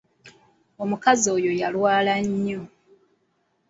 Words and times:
Omukazi 0.83 1.27
oyo 1.35 1.51
yalwala 1.61 2.13
nnyo. 2.27 2.61